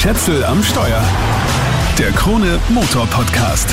Schätzel 0.00 0.42
am 0.44 0.62
Steuer. 0.62 1.04
Der 1.98 2.10
Krone 2.12 2.58
Motor 2.70 3.06
Podcast. 3.08 3.68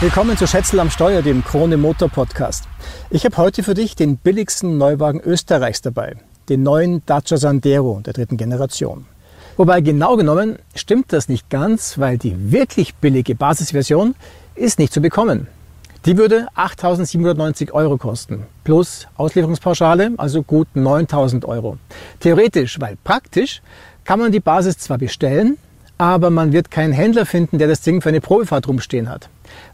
Willkommen 0.00 0.38
zu 0.38 0.46
Schätzel 0.46 0.80
am 0.80 0.88
Steuer, 0.88 1.20
dem 1.20 1.44
Krone 1.44 1.76
Motor 1.76 2.08
Podcast. 2.08 2.64
Ich 3.10 3.26
habe 3.26 3.36
heute 3.36 3.62
für 3.62 3.74
dich 3.74 3.94
den 3.94 4.16
billigsten 4.16 4.78
Neuwagen 4.78 5.20
Österreichs 5.20 5.82
dabei, 5.82 6.16
den 6.48 6.62
neuen 6.62 7.04
Dacia 7.04 7.36
Sandero 7.36 8.00
der 8.00 8.14
dritten 8.14 8.38
Generation. 8.38 9.04
Wobei 9.58 9.82
genau 9.82 10.16
genommen 10.16 10.58
stimmt 10.74 11.12
das 11.12 11.28
nicht 11.28 11.50
ganz, 11.50 11.98
weil 11.98 12.16
die 12.16 12.50
wirklich 12.50 12.94
billige 12.94 13.34
Basisversion 13.34 14.14
ist 14.54 14.78
nicht 14.78 14.94
zu 14.94 15.02
bekommen. 15.02 15.46
Die 16.04 16.16
würde 16.16 16.48
8.790 16.56 17.70
Euro 17.70 17.96
kosten, 17.96 18.46
plus 18.64 19.06
Auslieferungspauschale, 19.16 20.10
also 20.16 20.42
gut 20.42 20.66
9.000 20.74 21.44
Euro. 21.44 21.78
Theoretisch, 22.18 22.80
weil 22.80 22.96
praktisch, 23.04 23.62
kann 24.04 24.18
man 24.18 24.32
die 24.32 24.40
Basis 24.40 24.78
zwar 24.78 24.98
bestellen, 24.98 25.58
aber 25.98 26.30
man 26.30 26.52
wird 26.52 26.70
keinen 26.70 26.92
Händler 26.92 27.26
finden, 27.26 27.58
der 27.58 27.68
das 27.68 27.80
Ding 27.80 28.00
für 28.00 28.08
eine 28.08 28.20
Probefahrt 28.20 28.66
rumstehen 28.66 29.08
hat, 29.08 29.28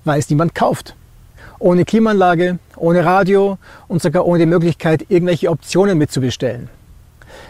weil 0.05 0.19
es 0.19 0.29
niemand 0.29 0.55
kauft. 0.55 0.95
Ohne 1.59 1.85
Klimaanlage, 1.85 2.59
ohne 2.77 3.05
Radio 3.05 3.59
und 3.89 4.03
sogar 4.03 4.27
ohne 4.27 4.41
die 4.41 4.47
Möglichkeit, 4.47 5.07
irgendwelche 5.09 5.51
Optionen 5.51 5.99
mitzubestellen. 5.99 6.69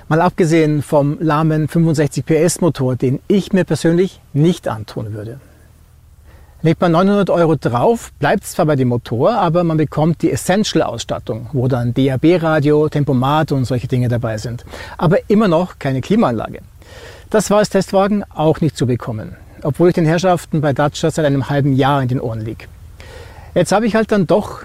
Mal 0.08 0.20
abgesehen 0.20 0.82
vom 0.82 1.18
lahmen 1.20 1.68
65 1.68 2.24
PS 2.24 2.60
Motor, 2.60 2.96
den 2.96 3.20
ich 3.28 3.52
mir 3.52 3.64
persönlich 3.64 4.20
nicht 4.32 4.68
antun 4.68 5.12
würde. 5.12 5.40
Legt 6.62 6.80
man 6.80 6.90
900 6.92 7.30
Euro 7.30 7.54
drauf, 7.54 8.10
bleibt 8.18 8.44
zwar 8.44 8.66
bei 8.66 8.74
dem 8.74 8.88
Motor, 8.88 9.34
aber 9.34 9.62
man 9.62 9.76
bekommt 9.76 10.22
die 10.22 10.32
Essential-Ausstattung, 10.32 11.48
wo 11.52 11.68
dann 11.68 11.94
DAB-Radio, 11.94 12.88
Tempomat 12.88 13.52
und 13.52 13.64
solche 13.64 13.86
Dinge 13.86 14.08
dabei 14.08 14.38
sind. 14.38 14.64
Aber 14.96 15.18
immer 15.28 15.46
noch 15.46 15.78
keine 15.78 16.00
Klimaanlage. 16.00 16.60
Das 17.30 17.50
war 17.50 17.58
als 17.58 17.68
Testwagen 17.68 18.24
auch 18.30 18.62
nicht 18.62 18.74
zu 18.74 18.86
bekommen, 18.86 19.36
obwohl 19.62 19.90
ich 19.90 19.94
den 19.94 20.06
Herrschaften 20.06 20.62
bei 20.62 20.72
Dacia 20.72 21.10
seit 21.10 21.26
einem 21.26 21.50
halben 21.50 21.74
Jahr 21.74 22.00
in 22.00 22.08
den 22.08 22.20
Ohren 22.20 22.40
lieg. 22.40 22.68
Jetzt 23.54 23.70
habe 23.70 23.86
ich 23.86 23.94
halt 23.94 24.10
dann 24.12 24.26
doch 24.26 24.62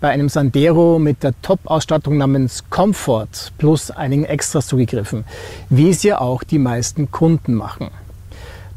bei 0.00 0.10
einem 0.10 0.28
Sandero 0.28 1.00
mit 1.00 1.24
der 1.24 1.34
Top-Ausstattung 1.42 2.16
namens 2.16 2.70
Comfort 2.70 3.50
plus 3.58 3.90
einigen 3.90 4.24
Extras 4.24 4.68
zugegriffen, 4.68 5.24
wie 5.70 5.90
es 5.90 6.04
ja 6.04 6.20
auch 6.20 6.44
die 6.44 6.60
meisten 6.60 7.10
Kunden 7.10 7.54
machen. 7.54 7.90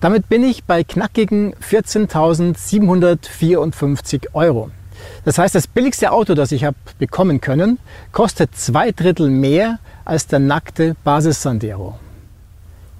Damit 0.02 0.30
bin 0.30 0.44
ich 0.44 0.64
bei 0.64 0.84
knackigen 0.84 1.54
14.754 1.56 4.34
Euro. 4.34 4.72
Das 5.26 5.38
heißt, 5.38 5.54
das 5.54 5.68
billigste 5.68 6.12
Auto, 6.12 6.34
das 6.34 6.52
ich 6.52 6.64
habe 6.64 6.78
bekommen 6.98 7.40
können, 7.40 7.78
kostet 8.12 8.56
zwei 8.56 8.92
Drittel 8.92 9.30
mehr 9.30 9.78
als 10.06 10.26
der 10.26 10.40
nackte 10.40 10.96
Basis 11.04 11.44
Sandero. 11.44 12.00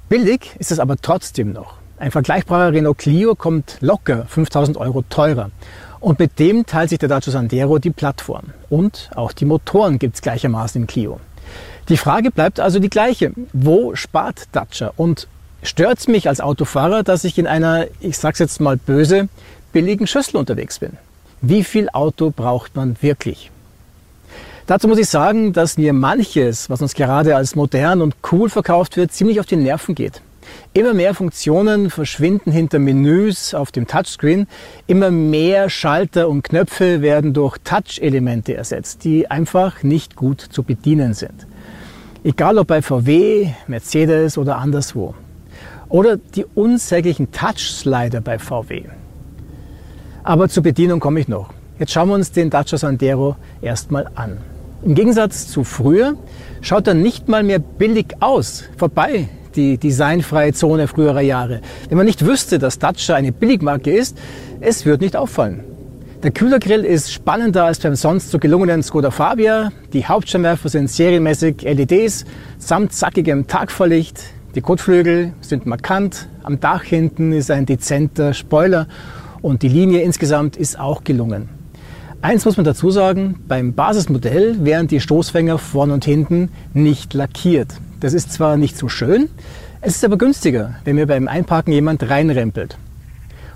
Billig 0.10 0.56
ist 0.58 0.72
es 0.72 0.80
aber 0.80 0.96
trotzdem 0.96 1.52
noch. 1.52 1.74
Ein 1.98 2.12
vergleichbarer 2.12 2.72
Renault 2.72 2.98
Clio 2.98 3.36
kommt 3.36 3.78
locker 3.82 4.26
5000 4.26 4.78
Euro 4.78 5.04
teurer. 5.10 5.52
Und 6.00 6.20
mit 6.20 6.40
dem 6.40 6.66
teilt 6.66 6.92
sich 6.92 7.00
der 7.00 7.10
Dacia 7.10 7.34
Sandero 7.34 7.78
die 7.78 7.90
Plattform. 7.90 8.54
Und 8.70 9.10
auch 9.16 9.34
die 9.34 9.44
Motoren 9.44 10.00
gibt 10.00 10.16
es 10.16 10.22
gleichermaßen 10.22 10.82
im 10.82 10.88
Clio. 10.88 11.20
Die 11.90 11.98
Frage 11.98 12.32
bleibt 12.32 12.62
also 12.62 12.80
die 12.80 12.90
gleiche. 12.90 13.34
Wo 13.52 13.96
spart 13.96 14.48
Dacia? 14.54 14.94
Und 14.96 15.28
stört 15.62 16.00
es 16.00 16.08
mich 16.08 16.30
als 16.30 16.40
Autofahrer, 16.40 17.04
dass 17.04 17.26
ich 17.26 17.38
in 17.38 17.48
einer, 17.48 17.88
ich 18.00 18.18
sag's 18.18 18.40
jetzt 18.40 18.62
mal 18.62 18.78
böse, 18.78 19.28
billigen 19.74 20.08
Schüssel 20.08 20.38
unterwegs 20.38 20.80
bin. 20.80 20.94
Wie 21.42 21.66
viel 21.66 21.90
Auto 21.90 22.32
braucht 22.34 22.78
man 22.78 22.96
wirklich? 23.02 23.52
Dazu 24.68 24.90
muss 24.90 24.98
ich 24.98 25.08
sagen, 25.08 25.54
dass 25.54 25.78
mir 25.78 25.94
manches, 25.94 26.70
was 26.70 26.82
uns 26.82 26.94
gerade 26.94 27.38
als 27.38 27.56
modern 27.56 28.02
und 28.02 28.18
cool 28.34 28.50
verkauft 28.50 28.98
wird, 28.98 29.14
ziemlich 29.14 29.40
auf 29.40 29.46
die 29.46 29.56
Nerven 29.56 29.96
geht. 29.96 30.22
Immer 30.74 30.94
mehr 30.94 31.14
Funktionen 31.14 31.90
verschwinden 31.90 32.52
hinter 32.52 32.78
Menüs 32.78 33.54
auf 33.54 33.72
dem 33.72 33.88
Touchscreen. 33.88 34.46
Immer 34.86 35.10
mehr 35.10 35.70
Schalter 35.70 36.28
und 36.28 36.44
Knöpfe 36.44 37.02
werden 37.02 37.34
durch 37.34 37.58
Touch-Elemente 37.64 38.56
ersetzt, 38.56 39.06
die 39.06 39.32
einfach 39.32 39.84
nicht 39.84 40.18
gut 40.18 40.42
zu 40.42 40.64
bedienen 40.64 41.14
sind. 41.14 41.48
Egal 42.26 42.58
ob 42.58 42.68
bei 42.68 42.82
VW, 42.82 43.48
Mercedes 43.68 44.38
oder 44.38 44.58
anderswo. 44.58 45.16
Oder 45.88 46.18
die 46.18 46.44
unsäglichen 46.44 47.32
Touch-Slider 47.32 48.20
bei 48.20 48.38
VW. 48.38 48.84
Aber 50.24 50.50
zur 50.50 50.64
Bedienung 50.64 51.00
komme 51.00 51.22
ich 51.22 51.30
noch. 51.30 51.54
Jetzt 51.80 51.94
schauen 51.94 52.10
wir 52.10 52.16
uns 52.16 52.34
den 52.34 52.50
Dacia 52.50 52.78
Sandero 52.78 53.38
erstmal 53.62 54.12
an. 54.16 54.40
Im 54.84 54.96
Gegensatz 54.96 55.48
zu 55.48 55.64
früher 55.64 56.16
schaut 56.62 56.88
er 56.88 56.94
nicht 56.94 57.28
mal 57.28 57.44
mehr 57.44 57.60
billig 57.60 58.16
aus. 58.20 58.64
Vorbei 58.78 59.28
die 59.56 59.78
designfreie 59.78 60.54
Zone 60.54 60.88
früherer 60.88 61.22
Jahre. 61.22 61.62
Wenn 61.90 61.98
man 61.98 62.06
nicht 62.06 62.26
wüsste, 62.26 62.60
dass 62.60 62.80
Dacia 62.80 63.16
eine 63.16 63.32
Billigmarke 63.32 63.92
ist, 63.92 64.18
es 64.60 64.86
wird 64.86 65.02
nicht 65.02 65.16
auffallen. 65.16 65.64
Der 66.24 66.32
Kühlergrill 66.32 66.84
ist 66.84 67.12
spannender 67.12 67.66
als 67.66 67.80
beim 67.80 67.96
sonst 67.96 68.32
so 68.32 68.40
gelungenen 68.40 68.82
Skoda 68.82 69.12
Fabia. 69.12 69.72
Die 69.94 70.06
Hauptscheinwerfer 70.06 70.70
sind 70.70 70.90
serienmäßig 70.90 71.62
LEDs 71.62 72.26
samt 72.58 72.94
zackigem 72.94 73.48
Tagvorlicht. 73.48 74.24
Die 74.56 74.62
Kotflügel 74.62 75.34
sind 75.42 75.66
markant, 75.66 76.28
am 76.44 76.60
Dach 76.60 76.84
hinten 76.84 77.34
ist 77.34 77.52
ein 77.52 77.66
dezenter 77.66 78.34
Spoiler 78.34 78.88
und 79.42 79.62
die 79.62 79.70
Linie 79.70 80.02
insgesamt 80.02 80.58
ist 80.58 80.80
auch 80.80 81.04
gelungen. 81.04 81.57
Eins 82.22 82.46
muss 82.46 82.58
man 82.58 82.66
dazu 82.66 82.90
sagen, 82.90 83.40
beim 83.48 83.74
Basismodell 83.74 84.66
wären 84.66 84.88
die 84.88 85.00
Stoßfänger 85.00 85.60
vorn 85.60 85.92
und 85.92 86.04
hinten 86.04 86.50
nicht 86.74 87.14
lackiert. 87.14 87.80
Das 88.00 88.14
ist 88.14 88.34
zwar 88.34 88.58
nicht 88.58 88.76
so 88.76 88.90
schön, 88.90 89.30
es 89.82 89.96
ist 89.96 90.04
aber 90.04 90.18
günstiger, 90.18 90.76
wenn 90.84 90.96
mir 90.96 91.06
beim 91.06 91.28
Einparken 91.28 91.72
jemand 91.72 92.10
reinrempelt. 92.10 92.78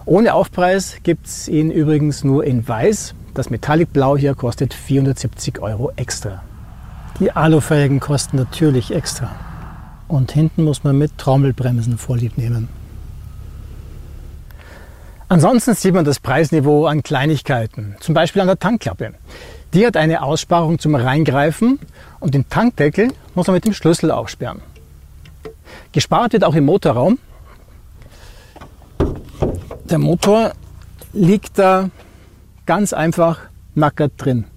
Ohne 0.06 0.36
Aufpreis 0.36 0.98
gibt 1.02 1.26
es 1.26 1.48
ihn 1.48 1.72
übrigens 1.72 2.24
nur 2.24 2.44
in 2.44 2.68
weiß. 2.68 3.16
Das 3.34 3.50
Metallic 3.50 3.94
Blau 3.94 4.16
hier 4.16 4.36
kostet 4.36 4.76
470 4.76 5.60
Euro 5.60 5.92
extra. 5.96 6.44
Die 7.20 7.32
Alufelgen 7.32 8.00
kosten 8.00 8.38
natürlich 8.38 8.94
extra. 8.94 9.32
Und 10.08 10.32
hinten 10.32 10.64
muss 10.64 10.84
man 10.84 10.98
mit 10.98 11.18
Trommelbremsen 11.18 11.98
vorlieb 11.98 12.38
nehmen. 12.38 12.68
Ansonsten 15.32 15.76
sieht 15.76 15.94
man 15.94 16.04
das 16.04 16.20
Preisniveau 16.20 16.88
an 16.88 17.04
Kleinigkeiten, 17.04 17.96
zum 18.02 18.14
Beispiel 18.14 18.42
an 18.42 18.50
der 18.50 18.60
Tankklappe. 18.60 19.14
Die 19.74 19.88
hat 19.88 19.96
eine 19.96 20.24
Aussparung 20.24 20.78
zum 20.78 20.94
Reingreifen 20.94 21.80
und 22.20 22.34
den 22.34 22.50
Tankdeckel 22.50 23.14
muss 23.34 23.48
man 23.48 23.54
mit 23.54 23.64
dem 23.64 23.72
Schlüssel 23.72 24.12
aufsperren. 24.12 24.60
Gespart 25.94 26.34
wird 26.34 26.44
auch 26.44 26.54
im 26.54 26.66
Motorraum. 26.66 27.18
Der 29.86 30.00
Motor 30.00 30.52
liegt 31.14 31.58
da 31.58 31.90
ganz 32.66 32.92
einfach 32.92 33.40
nackert 33.74 34.12
drin, 34.18 34.48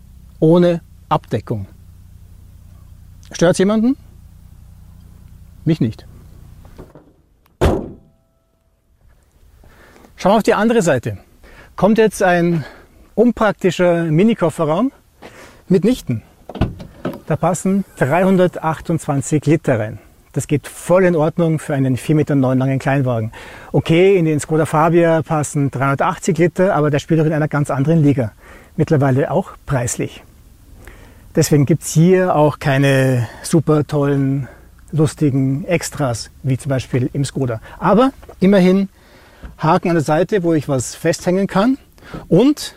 ohne 0.41 0.81
Abdeckung. 1.09 1.69
Stört 3.31 3.61
jemanden? 3.61 3.97
Mich 5.65 5.81
nicht. 5.81 6.05
Schauen 10.25 10.33
wir 10.33 10.37
auf 10.39 10.43
die 10.43 10.55
andere 10.55 10.81
Seite. 10.81 11.19
Kommt 11.77 11.99
jetzt 11.99 12.23
ein 12.23 12.65
unpraktischer 13.15 14.05
Mini-Kofferraum 14.05 14.91
mitnichten. 15.69 16.23
Da 17.27 17.37
passen 17.37 17.85
328 17.99 19.45
Liter 19.45 19.79
rein. 19.79 19.99
Das 20.33 20.47
geht 20.47 20.67
voll 20.67 21.05
in 21.05 21.15
Ordnung 21.15 21.59
für 21.59 21.75
einen 21.75 21.99
4,9 21.99 22.15
Meter 22.15 22.37
langen 22.37 22.79
Kleinwagen. 22.79 23.33
Okay, 23.71 24.17
in 24.17 24.25
den 24.25 24.41
Skoda 24.41 24.65
Fabia 24.65 25.21
passen 25.21 25.71
380 25.71 26.39
Liter, 26.39 26.75
aber 26.75 26.89
der 26.89 27.01
spielt 27.01 27.21
auch 27.21 27.27
in 27.27 27.35
einer 27.35 27.49
ganz 27.49 27.69
anderen 27.69 28.03
Liga. 28.03 28.33
Mittlerweile 28.79 29.31
auch 29.31 29.51
preislich. 29.67 30.23
Deswegen 31.37 31.67
gibt's 31.67 31.93
hier 31.93 32.35
auch 32.35 32.61
keine 32.61 33.29
super 33.43 33.87
tollen, 33.87 34.49
lustigen 34.91 35.67
Extras, 35.67 36.31
wie 36.43 36.57
zum 36.57 36.71
Beispiel 36.71 37.11
im 37.13 37.27
Skoda. 37.27 37.61
Aber 37.79 38.13
immerhin 38.41 38.89
Haken 39.59 39.91
an 39.91 39.95
der 39.95 40.05
Seite, 40.05 40.43
wo 40.43 40.55
ich 40.55 40.69
was 40.69 40.95
festhängen 40.95 41.47
kann. 41.47 41.79
Und 42.29 42.75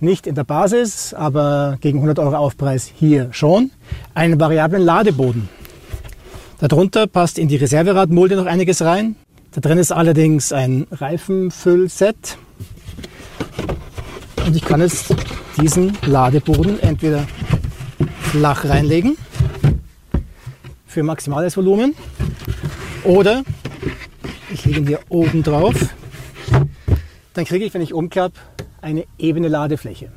nicht 0.00 0.26
in 0.26 0.34
der 0.34 0.44
Basis, 0.44 1.14
aber 1.14 1.78
gegen 1.80 1.98
100 1.98 2.18
Euro 2.18 2.36
Aufpreis 2.36 2.90
hier 2.94 3.28
schon, 3.32 3.70
einen 4.14 4.38
variablen 4.38 4.82
Ladeboden. 4.82 5.48
Darunter 6.58 7.06
passt 7.06 7.38
in 7.38 7.48
die 7.48 7.56
Reserveradmulde 7.56 8.36
noch 8.36 8.46
einiges 8.46 8.82
rein. 8.82 9.16
Da 9.52 9.60
drin 9.60 9.78
ist 9.78 9.92
allerdings 9.92 10.52
ein 10.52 10.86
Reifenfüllset. 10.90 12.38
Und 14.46 14.56
ich 14.56 14.64
kann 14.64 14.80
jetzt 14.80 15.14
diesen 15.60 15.96
Ladeboden 16.06 16.80
entweder 16.80 17.26
flach 18.20 18.64
reinlegen 18.64 19.16
für 20.86 21.02
maximales 21.02 21.56
Volumen 21.56 21.94
oder 23.04 23.42
ich 24.52 24.64
lege 24.64 24.80
ihn 24.80 24.86
hier 24.86 25.00
oben 25.08 25.42
drauf. 25.42 25.74
Dann 27.34 27.44
kriege 27.44 27.64
ich, 27.64 27.74
wenn 27.74 27.82
ich 27.82 27.94
umklappe, 27.94 28.38
eine 28.80 29.04
ebene 29.18 29.48
Ladefläche. 29.48 30.10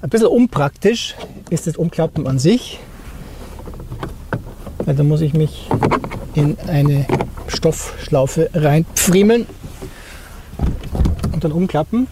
Ein 0.00 0.10
bisschen 0.10 0.28
unpraktisch 0.28 1.16
ist 1.50 1.66
das 1.66 1.76
Umklappen 1.76 2.26
an 2.26 2.38
sich, 2.38 2.78
weil 4.84 4.94
da 4.94 5.02
muss 5.02 5.20
ich 5.20 5.34
mich 5.34 5.68
in 6.34 6.56
eine 6.68 7.06
Stoffschlaufe 7.48 8.50
reinpfriemeln 8.54 9.46
und 11.32 11.42
dann 11.42 11.52
umklappen. 11.52 12.06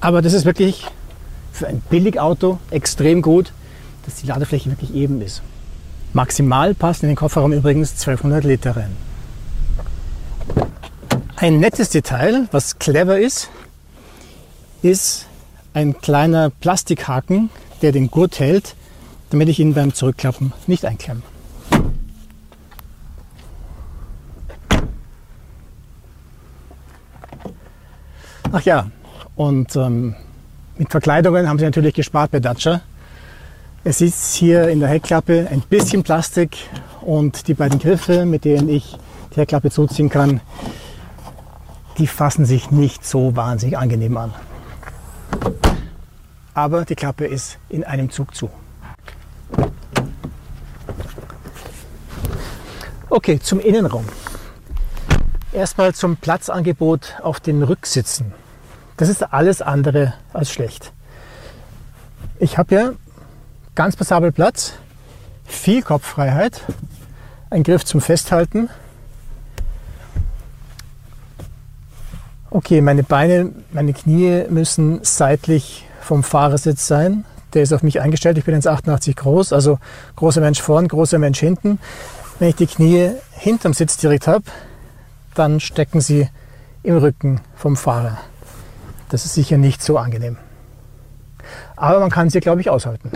Aber 0.00 0.22
das 0.22 0.32
ist 0.32 0.44
wirklich 0.44 0.86
für 1.52 1.66
ein 1.66 1.82
Billigauto 1.90 2.58
extrem 2.70 3.20
gut, 3.22 3.52
dass 4.04 4.16
die 4.16 4.26
Ladefläche 4.26 4.70
wirklich 4.70 4.94
eben 4.94 5.20
ist. 5.22 5.42
Maximal 6.12 6.74
passen 6.74 7.06
in 7.06 7.10
den 7.10 7.16
Kofferraum 7.16 7.52
übrigens 7.52 7.92
1200 7.92 8.44
Liter 8.44 8.76
rein. 8.76 8.96
Ein 11.42 11.58
nettes 11.58 11.88
Detail, 11.88 12.46
was 12.52 12.78
clever 12.78 13.18
ist, 13.18 13.50
ist 14.80 15.26
ein 15.74 16.00
kleiner 16.00 16.50
Plastikhaken, 16.50 17.50
der 17.82 17.90
den 17.90 18.12
Gurt 18.12 18.38
hält, 18.38 18.76
damit 19.30 19.48
ich 19.48 19.58
ihn 19.58 19.74
beim 19.74 19.92
Zurückklappen 19.92 20.52
nicht 20.68 20.84
einklemme. 20.84 21.22
Ach 28.52 28.62
ja, 28.62 28.92
und 29.34 29.74
ähm, 29.74 30.14
mit 30.78 30.92
Verkleidungen 30.92 31.48
haben 31.48 31.58
sie 31.58 31.64
natürlich 31.64 31.94
gespart 31.94 32.30
bei 32.30 32.38
Dacia. 32.38 32.82
Es 33.82 34.00
ist 34.00 34.34
hier 34.34 34.68
in 34.68 34.78
der 34.78 34.90
Heckklappe 34.90 35.48
ein 35.50 35.62
bisschen 35.62 36.04
Plastik 36.04 36.56
und 37.00 37.48
die 37.48 37.54
beiden 37.54 37.80
Griffe, 37.80 38.26
mit 38.26 38.44
denen 38.44 38.68
ich 38.68 38.96
die 39.34 39.40
Heckklappe 39.40 39.72
zuziehen 39.72 40.08
kann, 40.08 40.40
die 41.98 42.06
fassen 42.06 42.44
sich 42.44 42.70
nicht 42.70 43.04
so 43.04 43.36
wahnsinnig 43.36 43.78
angenehm 43.78 44.16
an. 44.16 44.34
Aber 46.54 46.84
die 46.84 46.94
Klappe 46.94 47.26
ist 47.26 47.58
in 47.68 47.84
einem 47.84 48.10
Zug 48.10 48.34
zu. 48.34 48.50
Okay, 53.08 53.38
zum 53.40 53.60
Innenraum. 53.60 54.06
Erstmal 55.52 55.94
zum 55.94 56.16
Platzangebot 56.16 57.16
auf 57.22 57.40
den 57.40 57.62
Rücksitzen. 57.62 58.32
Das 58.96 59.08
ist 59.08 59.32
alles 59.32 59.60
andere 59.60 60.14
als 60.32 60.50
schlecht. 60.50 60.92
Ich 62.38 62.56
habe 62.56 62.74
ja 62.74 62.92
ganz 63.74 63.96
passabel 63.96 64.32
Platz, 64.32 64.74
viel 65.44 65.82
Kopffreiheit, 65.82 66.62
ein 67.50 67.62
Griff 67.62 67.84
zum 67.84 68.00
Festhalten. 68.00 68.70
Okay, 72.54 72.82
meine 72.82 73.02
Beine, 73.02 73.50
meine 73.70 73.94
Knie 73.94 74.44
müssen 74.50 75.00
seitlich 75.04 75.86
vom 76.02 76.22
Fahrersitz 76.22 76.86
sein. 76.86 77.24
Der 77.54 77.62
ist 77.62 77.72
auf 77.72 77.82
mich 77.82 77.98
eingestellt. 78.02 78.36
Ich 78.36 78.44
bin 78.44 78.54
1,88 78.54 79.16
groß, 79.16 79.54
also 79.54 79.78
großer 80.16 80.42
Mensch 80.42 80.60
vorn, 80.60 80.86
großer 80.86 81.18
Mensch 81.18 81.40
hinten. 81.40 81.78
Wenn 82.38 82.50
ich 82.50 82.56
die 82.56 82.66
Knie 82.66 83.12
hinterm 83.30 83.72
Sitz 83.72 83.96
direkt 83.96 84.26
habe, 84.26 84.44
dann 85.34 85.60
stecken 85.60 86.02
sie 86.02 86.28
im 86.82 86.98
Rücken 86.98 87.40
vom 87.56 87.74
Fahrer. 87.74 88.18
Das 89.08 89.24
ist 89.24 89.32
sicher 89.32 89.56
nicht 89.56 89.82
so 89.82 89.96
angenehm. 89.96 90.36
Aber 91.74 92.00
man 92.00 92.10
kann 92.10 92.28
sie, 92.28 92.40
glaube 92.40 92.60
ich, 92.60 92.68
aushalten. 92.68 93.12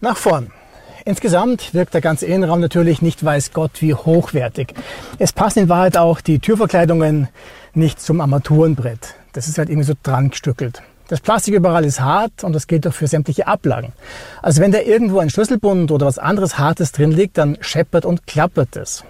Nach 0.00 0.16
vorn. 0.16 0.52
Insgesamt 1.08 1.72
wirkt 1.72 1.94
der 1.94 2.02
ganze 2.02 2.26
Innenraum 2.26 2.60
natürlich 2.60 3.00
nicht 3.00 3.24
weiß 3.24 3.54
Gott 3.54 3.80
wie 3.80 3.94
hochwertig. 3.94 4.74
Es 5.18 5.32
passen 5.32 5.60
in 5.60 5.68
Wahrheit 5.70 5.96
auch 5.96 6.20
die 6.20 6.38
Türverkleidungen 6.38 7.28
nicht 7.72 7.98
zum 7.98 8.20
Armaturenbrett. 8.20 9.14
Das 9.32 9.48
ist 9.48 9.56
halt 9.56 9.70
irgendwie 9.70 9.86
so 9.86 9.94
dran 10.02 10.28
gestückelt. 10.28 10.82
Das 11.08 11.20
Plastik 11.20 11.54
überall 11.54 11.86
ist 11.86 12.02
hart 12.02 12.44
und 12.44 12.52
das 12.52 12.66
gilt 12.66 12.86
auch 12.86 12.92
für 12.92 13.06
sämtliche 13.06 13.46
Ablagen. 13.46 13.94
Also 14.42 14.60
wenn 14.60 14.70
da 14.70 14.80
irgendwo 14.80 15.18
ein 15.20 15.30
Schlüsselbund 15.30 15.90
oder 15.92 16.04
was 16.04 16.18
anderes 16.18 16.58
Hartes 16.58 16.92
drin 16.92 17.10
liegt, 17.10 17.38
dann 17.38 17.56
scheppert 17.62 18.04
und 18.04 18.26
klappert 18.26 18.76
es. 18.76 19.02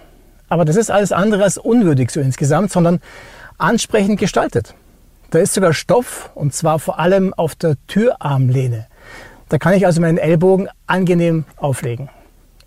Aber 0.47 0.63
das 0.63 0.77
ist 0.77 0.91
alles 0.91 1.11
andere 1.11 1.43
als 1.43 1.57
unwürdig 1.57 2.11
so 2.11 2.21
insgesamt, 2.21 2.71
sondern 2.71 3.01
ansprechend 3.57 4.21
gestaltet. 4.21 4.73
Da 5.31 5.39
ist 5.39 5.53
sogar 5.53 5.73
Stoff 5.73 6.31
und 6.33 6.53
zwar 6.53 6.79
vor 6.79 6.97
allem 6.97 7.33
auf 7.33 7.55
der 7.55 7.75
Türarmlehne. 7.87 8.87
Da 9.49 9.57
kann 9.57 9.73
ich 9.73 9.85
also 9.85 9.99
meinen 9.99 10.19
Ellbogen 10.19 10.69
angenehm 10.85 11.45
auflegen. 11.57 12.09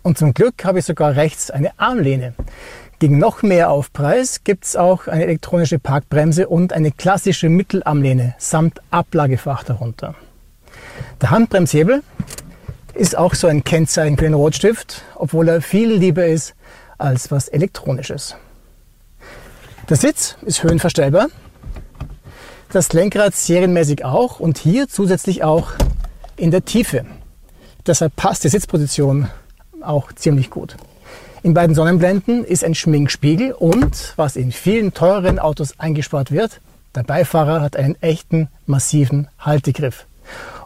Und 0.03 0.17
zum 0.17 0.33
Glück 0.33 0.65
habe 0.65 0.79
ich 0.79 0.85
sogar 0.85 1.15
rechts 1.15 1.49
eine 1.49 1.71
Armlehne. 1.79 2.33
Gegen 2.99 3.17
noch 3.17 3.41
mehr 3.41 3.69
Aufpreis 3.69 4.43
gibt 4.43 4.65
es 4.65 4.75
auch 4.75 5.07
eine 5.07 5.23
elektronische 5.23 5.79
Parkbremse 5.79 6.47
und 6.47 6.73
eine 6.73 6.91
klassische 6.91 7.49
Mittelarmlehne 7.49 8.35
samt 8.37 8.81
Ablagefach 8.91 9.63
darunter. 9.63 10.15
Der 11.21 11.31
Handbremshebel 11.31 12.03
ist 12.93 13.17
auch 13.17 13.33
so 13.33 13.47
ein 13.47 13.63
Kennzeichen 13.63 14.17
für 14.17 14.25
den 14.25 14.33
Rotstift, 14.33 15.03
obwohl 15.15 15.47
er 15.47 15.61
viel 15.61 15.93
lieber 15.93 16.25
ist 16.25 16.53
als 16.97 17.31
was 17.31 17.47
Elektronisches. 17.47 18.35
Der 19.89 19.97
Sitz 19.97 20.37
ist 20.41 20.63
höhenverstellbar, 20.63 21.27
das 22.71 22.93
Lenkrad 22.93 23.35
serienmäßig 23.35 24.05
auch 24.05 24.39
und 24.39 24.57
hier 24.57 24.87
zusätzlich 24.87 25.43
auch 25.43 25.73
in 26.35 26.51
der 26.51 26.65
Tiefe. 26.65 27.05
Deshalb 27.85 28.15
passt 28.15 28.43
die 28.43 28.49
Sitzposition 28.49 29.29
auch 29.81 30.11
ziemlich 30.13 30.49
gut. 30.49 30.77
In 31.43 31.53
beiden 31.53 31.75
Sonnenblenden 31.75 32.45
ist 32.45 32.63
ein 32.63 32.73
Schminkspiegel 32.73 33.51
und, 33.51 34.13
was 34.15 34.37
in 34.37 34.51
vielen 34.51 34.93
teureren 34.93 35.39
Autos 35.39 35.77
eingespart 35.77 36.31
wird, 36.31 36.61
der 36.95 37.03
Beifahrer 37.03 37.59
hat 37.59 37.75
einen 37.75 38.01
echten, 38.01 38.47
massiven 38.65 39.27
Haltegriff. 39.39 40.05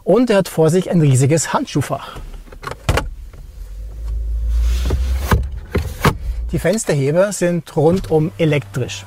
Und 0.04 0.30
er 0.30 0.36
hat 0.36 0.48
vor 0.48 0.70
sich 0.70 0.90
ein 0.90 1.00
riesiges 1.00 1.52
Handschuhfach. 1.52 2.18
Die 6.52 6.58
Fensterheber 6.58 7.32
sind 7.32 7.76
rundum 7.76 8.30
elektrisch. 8.38 9.04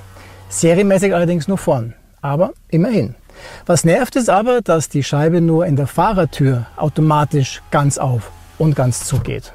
Serienmäßig 0.49 1.15
allerdings 1.15 1.47
nur 1.47 1.57
vorn. 1.57 1.95
Aber 2.21 2.53
immerhin. 2.69 3.15
Was 3.65 3.83
nervt 3.83 4.15
ist 4.15 4.29
aber, 4.29 4.61
dass 4.61 4.89
die 4.89 5.03
Scheibe 5.03 5.41
nur 5.41 5.65
in 5.65 5.75
der 5.75 5.87
Fahrertür 5.87 6.67
automatisch 6.75 7.61
ganz 7.71 7.97
auf 7.97 8.31
und 8.57 8.75
ganz 8.75 9.05
zugeht. 9.05 9.53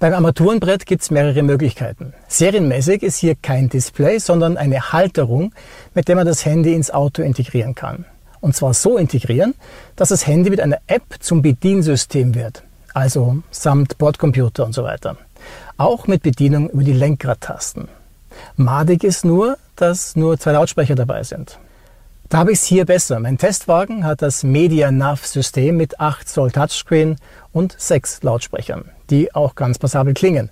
Beim 0.00 0.14
Armaturenbrett 0.14 0.84
gibt 0.84 1.02
es 1.02 1.12
mehrere 1.12 1.42
Möglichkeiten. 1.44 2.12
Serienmäßig 2.26 3.04
ist 3.04 3.18
hier 3.18 3.36
kein 3.40 3.68
Display, 3.68 4.18
sondern 4.18 4.56
eine 4.56 4.92
Halterung, 4.92 5.54
mit 5.94 6.08
der 6.08 6.16
man 6.16 6.26
das 6.26 6.44
Handy 6.44 6.74
ins 6.74 6.90
Auto 6.90 7.22
integrieren 7.22 7.76
kann. 7.76 8.04
Und 8.40 8.56
zwar 8.56 8.74
so 8.74 8.98
integrieren, 8.98 9.54
dass 9.94 10.08
das 10.08 10.26
Handy 10.26 10.50
mit 10.50 10.60
einer 10.60 10.78
App 10.88 11.04
zum 11.20 11.40
Bediensystem 11.42 12.34
wird. 12.34 12.64
Also 12.92 13.38
samt 13.52 13.96
Bordcomputer 13.98 14.66
und 14.66 14.72
so 14.72 14.82
weiter. 14.82 15.16
Auch 15.76 16.08
mit 16.08 16.24
Bedienung 16.24 16.68
über 16.70 16.82
die 16.82 16.92
Lenkradtasten. 16.92 17.86
Madig 18.56 19.04
ist 19.04 19.24
nur, 19.24 19.56
dass 19.76 20.16
nur 20.16 20.36
zwei 20.38 20.52
Lautsprecher 20.52 20.96
dabei 20.96 21.22
sind. 21.22 21.58
Da 22.32 22.38
habe 22.38 22.52
ich 22.52 22.60
es 22.60 22.64
hier 22.64 22.86
besser. 22.86 23.20
Mein 23.20 23.36
Testwagen 23.36 24.06
hat 24.06 24.22
das 24.22 24.42
Media 24.42 24.90
Nav 24.90 25.26
System 25.26 25.76
mit 25.76 26.00
8 26.00 26.26
Zoll 26.26 26.50
Touchscreen 26.50 27.16
und 27.52 27.76
6 27.78 28.22
Lautsprechern 28.22 28.86
die 29.12 29.34
auch 29.34 29.54
ganz 29.54 29.78
passabel 29.78 30.14
klingen. 30.14 30.50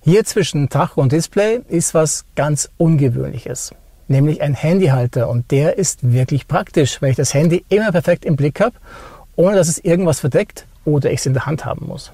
Hier 0.00 0.24
zwischen 0.24 0.68
Tacho 0.68 1.00
und 1.00 1.12
Display 1.12 1.60
ist 1.68 1.94
was 1.94 2.24
ganz 2.34 2.70
Ungewöhnliches, 2.78 3.72
nämlich 4.08 4.40
ein 4.40 4.54
Handyhalter 4.54 5.28
und 5.28 5.50
der 5.50 5.78
ist 5.78 6.10
wirklich 6.10 6.48
praktisch, 6.48 7.00
weil 7.00 7.10
ich 7.10 7.16
das 7.16 7.34
Handy 7.34 7.64
immer 7.68 7.92
perfekt 7.92 8.24
im 8.24 8.34
Blick 8.34 8.58
habe, 8.60 8.74
ohne 9.36 9.56
dass 9.56 9.68
es 9.68 9.78
irgendwas 9.78 10.20
verdeckt 10.20 10.66
oder 10.86 11.12
ich 11.12 11.20
es 11.20 11.26
in 11.26 11.34
der 11.34 11.46
Hand 11.46 11.64
haben 11.64 11.86
muss. 11.86 12.10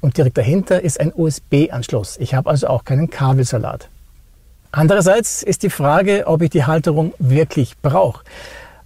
Und 0.00 0.16
direkt 0.16 0.38
dahinter 0.38 0.80
ist 0.80 1.00
ein 1.00 1.12
USB-Anschluss. 1.12 2.16
Ich 2.18 2.34
habe 2.34 2.48
also 2.48 2.68
auch 2.68 2.84
keinen 2.84 3.10
Kabelsalat. 3.10 3.88
Andererseits 4.70 5.42
ist 5.42 5.62
die 5.62 5.70
Frage, 5.70 6.24
ob 6.26 6.42
ich 6.42 6.50
die 6.50 6.64
Halterung 6.64 7.14
wirklich 7.18 7.78
brauche, 7.80 8.22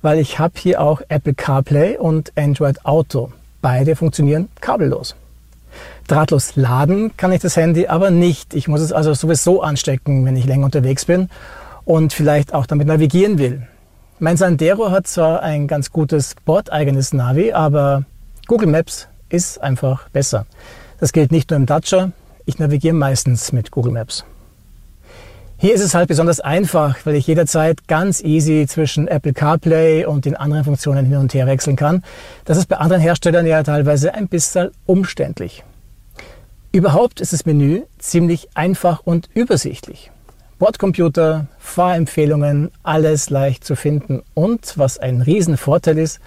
weil 0.00 0.18
ich 0.20 0.38
habe 0.38 0.54
hier 0.56 0.80
auch 0.80 1.02
Apple 1.08 1.34
CarPlay 1.34 1.96
und 1.98 2.32
Android 2.36 2.84
Auto. 2.84 3.32
Beide 3.60 3.96
funktionieren 3.96 4.48
kabellos. 4.60 5.16
Drahtlos 6.06 6.56
laden 6.56 7.16
kann 7.16 7.32
ich 7.32 7.40
das 7.40 7.56
Handy 7.56 7.88
aber 7.88 8.10
nicht. 8.10 8.54
Ich 8.54 8.68
muss 8.68 8.80
es 8.80 8.92
also 8.92 9.14
sowieso 9.14 9.62
anstecken, 9.62 10.24
wenn 10.24 10.36
ich 10.36 10.44
länger 10.44 10.66
unterwegs 10.66 11.04
bin 11.04 11.28
und 11.84 12.12
vielleicht 12.12 12.54
auch 12.54 12.66
damit 12.66 12.86
navigieren 12.86 13.38
will. 13.38 13.66
Mein 14.20 14.36
Sandero 14.36 14.92
hat 14.92 15.08
zwar 15.08 15.42
ein 15.42 15.66
ganz 15.66 15.90
gutes 15.90 16.36
bordeigenes 16.44 17.12
Navi, 17.12 17.52
aber 17.52 18.04
Google 18.46 18.68
Maps 18.68 19.08
ist 19.30 19.60
einfach 19.60 20.08
besser. 20.10 20.46
Das 21.00 21.12
gilt 21.12 21.32
nicht 21.32 21.50
nur 21.50 21.56
im 21.56 21.66
Dacia, 21.66 22.12
ich 22.44 22.60
navigiere 22.60 22.94
meistens 22.94 23.52
mit 23.52 23.72
Google 23.72 23.92
Maps. 23.92 24.24
Hier 25.62 25.74
ist 25.74 25.80
es 25.80 25.94
halt 25.94 26.08
besonders 26.08 26.40
einfach, 26.40 26.96
weil 27.04 27.14
ich 27.14 27.28
jederzeit 27.28 27.86
ganz 27.86 28.20
easy 28.20 28.66
zwischen 28.68 29.06
Apple 29.06 29.32
CarPlay 29.32 30.04
und 30.06 30.24
den 30.24 30.34
anderen 30.34 30.64
Funktionen 30.64 31.06
hin 31.06 31.18
und 31.18 31.32
her 31.34 31.46
wechseln 31.46 31.76
kann. 31.76 32.02
Das 32.44 32.58
ist 32.58 32.66
bei 32.66 32.78
anderen 32.78 33.00
Herstellern 33.00 33.46
ja 33.46 33.62
teilweise 33.62 34.12
ein 34.12 34.26
bisschen 34.26 34.72
umständlich. 34.86 35.62
Überhaupt 36.72 37.20
ist 37.20 37.32
das 37.32 37.46
Menü 37.46 37.82
ziemlich 38.00 38.48
einfach 38.54 39.02
und 39.04 39.28
übersichtlich. 39.34 40.10
Bordcomputer, 40.58 41.46
Fahrempfehlungen, 41.60 42.72
alles 42.82 43.30
leicht 43.30 43.64
zu 43.64 43.76
finden. 43.76 44.24
Und 44.34 44.76
was 44.76 44.98
ein 44.98 45.20
Riesenvorteil 45.20 45.98
ist, 45.98 46.18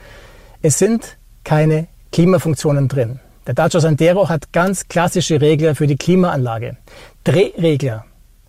es 0.62 0.80
sind 0.80 1.18
keine 1.44 1.88
Klimafunktionen 2.14 2.88
drin. 2.88 3.20
Der 3.48 3.54
Dacia 3.54 3.82
Sandero 3.82 4.30
hat 4.30 4.54
ganz 4.54 4.88
klassische 4.88 5.42
Regler 5.42 5.76
für 5.76 5.88
die 5.88 5.98
Klimaanlage, 5.98 6.78
Drehregler 7.26 8.06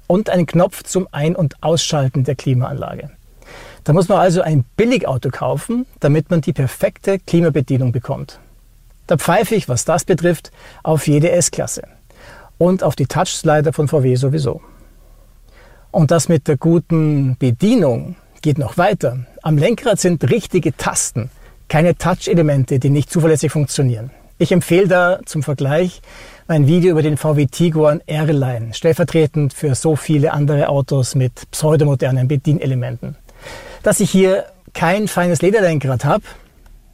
und 0.07 0.31
einen 0.31 0.47
Knopf 0.47 0.83
zum 0.83 1.09
Ein- 1.13 1.37
und 1.37 1.63
Ausschalten 1.63 2.25
der 2.25 2.35
Klimaanlage. 2.35 3.11
Da 3.85 3.93
muss 3.93 4.09
man 4.09 4.19
also 4.19 4.43
ein 4.43 4.65
Billigauto 4.77 5.31
kaufen, 5.31 5.87
damit 6.01 6.31
man 6.31 6.41
die 6.41 6.53
perfekte 6.53 7.19
Klimabedienung 7.21 7.93
bekommt. 7.93 8.41
Da 9.07 9.17
pfeife 9.17 9.55
ich, 9.55 9.69
was 9.69 9.85
das 9.85 10.05
betrifft, 10.05 10.51
auf 10.83 11.07
jede 11.07 11.31
S-Klasse 11.31 11.85
und 12.59 12.83
auf 12.83 12.97
die 12.97 13.07
Touchslider 13.07 13.73
von 13.73 13.87
VW 13.87 14.17
sowieso. 14.17 14.61
Und 15.93 16.11
das 16.11 16.29
mit 16.29 16.49
der 16.49 16.57
guten 16.57 17.37
Bedienung 17.39 18.17
geht 18.43 18.59
noch 18.59 18.77
weiter. 18.77 19.27
Am 19.43 19.57
Lenkrad 19.57 20.01
sind 20.01 20.29
richtige 20.31 20.77
Tasten, 20.77 21.31
keine 21.69 21.97
Touch-Elemente, 21.97 22.79
die 22.79 22.91
nicht 22.91 23.11
zuverlässig 23.11 23.53
funktionieren. 23.53 24.11
Ich 24.39 24.53
empfehle 24.53 24.89
da 24.89 25.21
zum 25.25 25.43
Vergleich 25.43 26.03
mein 26.49 26.69
Video 26.69 26.93
über 26.93 27.03
den 27.03 27.17
VW 27.17 27.47
Tiguan 27.47 28.01
R-Line, 28.07 28.73
stellvertretend 28.73 29.53
für 29.53 29.75
so 29.75 29.97
viele 29.97 30.33
andere 30.33 30.69
Autos 30.69 31.17
mit 31.17 31.51
pseudomodernen 31.51 32.29
Bedienelementen. 32.29 33.17
Dass 33.83 33.99
ich 33.99 34.11
hier 34.11 34.45
kein 34.73 35.09
feines 35.09 35.43
Lederlenkrad 35.43 36.05
habe, 36.05 36.23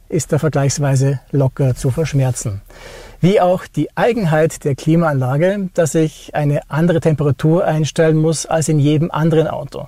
ist 0.09 0.31
da 0.31 0.39
vergleichsweise 0.39 1.19
locker 1.31 1.75
zu 1.75 1.91
verschmerzen. 1.91 2.61
Wie 3.21 3.39
auch 3.39 3.67
die 3.67 3.95
Eigenheit 3.95 4.63
der 4.63 4.75
Klimaanlage, 4.75 5.69
dass 5.75 5.93
ich 5.93 6.33
eine 6.33 6.61
andere 6.69 6.99
Temperatur 6.99 7.65
einstellen 7.65 8.17
muss 8.17 8.45
als 8.45 8.69
in 8.69 8.79
jedem 8.79 9.11
anderen 9.11 9.47
Auto. 9.47 9.87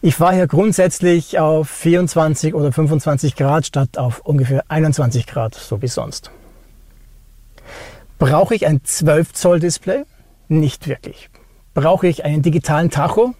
Ich 0.00 0.14
fahre 0.14 0.34
hier 0.34 0.46
grundsätzlich 0.46 1.38
auf 1.38 1.68
24 1.68 2.54
oder 2.54 2.72
25 2.72 3.36
Grad 3.36 3.66
statt 3.66 3.98
auf 3.98 4.20
ungefähr 4.20 4.64
21 4.68 5.26
Grad, 5.26 5.54
so 5.54 5.82
wie 5.82 5.88
sonst. 5.88 6.30
Brauche 8.18 8.54
ich 8.54 8.66
ein 8.66 8.80
12 8.82 9.34
Zoll 9.34 9.60
Display? 9.60 10.04
Nicht 10.48 10.88
wirklich. 10.88 11.28
Brauche 11.74 12.06
ich 12.06 12.24
einen 12.24 12.40
digitalen 12.40 12.90
Tacho? 12.90 13.34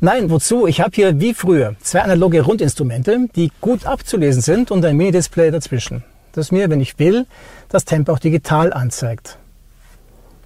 Nein, 0.00 0.30
wozu? 0.30 0.66
Ich 0.66 0.80
habe 0.80 0.92
hier 0.94 1.20
wie 1.20 1.34
früher 1.34 1.74
zwei 1.80 2.02
analoge 2.02 2.42
Rundinstrumente, 2.42 3.26
die 3.34 3.50
gut 3.60 3.86
abzulesen 3.86 4.42
sind 4.42 4.70
und 4.70 4.84
ein 4.84 4.96
Mini-Display 4.96 5.50
dazwischen, 5.50 6.04
das 6.32 6.52
mir, 6.52 6.70
wenn 6.70 6.80
ich 6.80 6.98
will, 6.98 7.26
das 7.68 7.84
Tempo 7.84 8.12
auch 8.12 8.18
digital 8.20 8.72
anzeigt. 8.72 9.38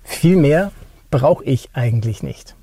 Viel 0.02 0.36
mehr 0.36 0.72
brauche 1.10 1.44
ich 1.44 1.68
eigentlich 1.74 2.22
nicht. 2.22 2.54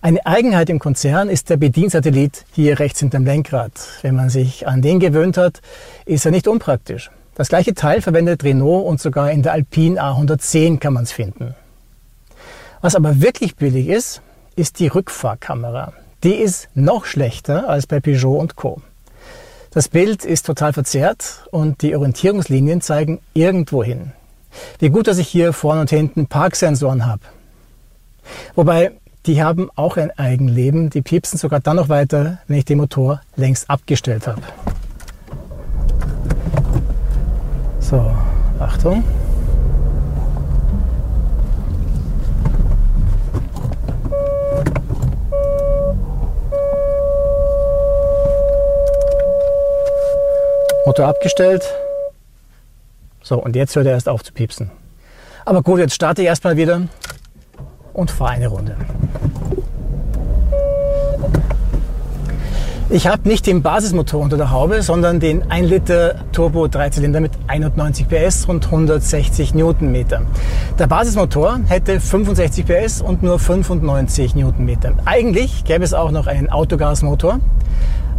Eine 0.00 0.24
Eigenheit 0.24 0.70
im 0.70 0.78
Konzern 0.78 1.28
ist 1.28 1.50
der 1.50 1.56
Bediensatellit 1.56 2.44
hier 2.52 2.78
rechts 2.78 3.00
hinterm 3.00 3.24
Lenkrad. 3.24 3.72
Wenn 4.02 4.14
man 4.14 4.30
sich 4.30 4.66
an 4.66 4.80
den 4.80 5.00
gewöhnt 5.00 5.36
hat, 5.36 5.60
ist 6.04 6.24
er 6.24 6.30
nicht 6.30 6.48
unpraktisch. 6.48 7.10
Das 7.36 7.50
gleiche 7.50 7.74
Teil 7.74 8.00
verwendet 8.00 8.44
Renault 8.44 8.86
und 8.86 8.98
sogar 8.98 9.30
in 9.30 9.42
der 9.42 9.52
Alpine 9.52 10.02
A110 10.02 10.78
kann 10.78 10.94
man 10.94 11.04
es 11.04 11.12
finden. 11.12 11.54
Was 12.80 12.94
aber 12.94 13.20
wirklich 13.20 13.56
billig 13.56 13.88
ist, 13.88 14.22
ist 14.56 14.80
die 14.80 14.86
Rückfahrkamera. 14.86 15.92
Die 16.24 16.34
ist 16.34 16.68
noch 16.74 17.04
schlechter 17.04 17.68
als 17.68 17.86
bei 17.86 18.00
Peugeot 18.00 18.38
und 18.38 18.56
Co. 18.56 18.80
Das 19.70 19.90
Bild 19.90 20.24
ist 20.24 20.46
total 20.46 20.72
verzerrt 20.72 21.46
und 21.50 21.82
die 21.82 21.94
Orientierungslinien 21.94 22.80
zeigen 22.80 23.20
irgendwo 23.34 23.84
hin. 23.84 24.12
Wie 24.78 24.88
gut, 24.88 25.06
dass 25.06 25.18
ich 25.18 25.28
hier 25.28 25.52
vorne 25.52 25.82
und 25.82 25.90
hinten 25.90 26.28
Parksensoren 26.28 27.04
habe. 27.04 27.20
Wobei, 28.54 28.92
die 29.26 29.42
haben 29.42 29.68
auch 29.74 29.98
ein 29.98 30.10
Eigenleben. 30.18 30.88
Die 30.88 31.02
piepsen 31.02 31.38
sogar 31.38 31.60
dann 31.60 31.76
noch 31.76 31.90
weiter, 31.90 32.38
wenn 32.48 32.56
ich 32.56 32.64
den 32.64 32.78
Motor 32.78 33.20
längst 33.36 33.68
abgestellt 33.68 34.26
habe. 34.26 34.40
So, 37.88 38.04
Achtung. 38.58 39.04
Motor 50.84 51.06
abgestellt. 51.06 51.62
So, 53.22 53.36
und 53.36 53.54
jetzt 53.54 53.76
hört 53.76 53.86
er 53.86 53.92
erst 53.92 54.08
auf 54.08 54.24
zu 54.24 54.32
piepsen. 54.32 54.72
Aber 55.44 55.62
gut, 55.62 55.78
jetzt 55.78 55.94
starte 55.94 56.22
ich 56.22 56.26
erstmal 56.26 56.56
wieder 56.56 56.82
und 57.92 58.10
fahre 58.10 58.32
eine 58.32 58.48
Runde. 58.48 58.76
Ich 62.96 63.06
habe 63.06 63.28
nicht 63.28 63.46
den 63.46 63.60
Basismotor 63.60 64.22
unter 64.22 64.38
der 64.38 64.50
Haube, 64.50 64.80
sondern 64.80 65.20
den 65.20 65.50
1 65.50 65.68
Liter 65.68 66.14
Turbo 66.32 66.66
Dreizylinder 66.66 67.20
mit 67.20 67.32
91 67.46 68.08
PS 68.08 68.46
und 68.46 68.64
160 68.64 69.52
Newtonmeter. 69.52 70.22
Der 70.78 70.86
Basismotor 70.86 71.60
hätte 71.66 72.00
65 72.00 72.64
PS 72.64 73.02
und 73.02 73.22
nur 73.22 73.38
95 73.38 74.34
Newtonmeter. 74.34 74.94
Eigentlich 75.04 75.64
gäbe 75.64 75.84
es 75.84 75.92
auch 75.92 76.10
noch 76.10 76.26
einen 76.26 76.48
Autogasmotor, 76.48 77.40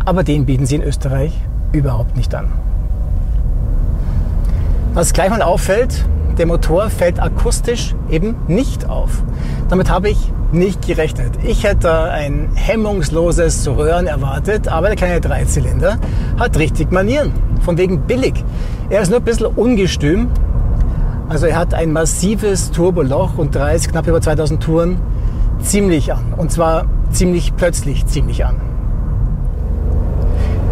aber 0.05 0.23
den 0.23 0.45
bieten 0.45 0.67
sie 0.67 0.75
in 0.75 0.83
Österreich 0.83 1.33
überhaupt 1.71 2.15
nicht 2.15 2.35
an. 2.35 2.51
Was 4.93 5.11
gleich 5.11 5.31
mal 5.31 5.41
auffällt, 5.41 6.05
der 6.37 6.45
Motor 6.45 6.89
fällt 6.89 7.19
akustisch 7.19 7.95
eben 8.09 8.35
nicht 8.47 8.87
auf. 8.87 9.23
Damit 9.69 9.89
habe 9.89 10.09
ich 10.09 10.31
nicht 10.51 10.85
gerechnet. 10.85 11.31
Ich 11.43 11.63
hätte 11.63 11.91
ein 12.03 12.49
hemmungsloses 12.53 13.67
Röhren 13.67 14.07
erwartet, 14.07 14.67
aber 14.67 14.87
der 14.87 14.95
kleine 14.95 15.19
Dreizylinder 15.19 15.97
hat 16.39 16.57
richtig 16.57 16.91
Manieren. 16.91 17.33
Von 17.61 17.77
wegen 17.77 18.01
billig. 18.01 18.45
Er 18.89 19.01
ist 19.01 19.09
nur 19.09 19.19
ein 19.19 19.25
bisschen 19.25 19.47
ungestüm. 19.47 20.29
Also 21.27 21.47
er 21.47 21.57
hat 21.57 21.73
ein 21.73 21.91
massives 21.91 22.71
Turboloch 22.71 23.37
und 23.37 23.55
reißt 23.55 23.89
knapp 23.89 24.07
über 24.07 24.21
2000 24.21 24.63
Touren 24.63 24.97
ziemlich 25.61 26.13
an. 26.13 26.33
Und 26.37 26.51
zwar 26.51 26.85
ziemlich 27.11 27.55
plötzlich 27.55 28.05
ziemlich 28.05 28.45
an. 28.45 28.55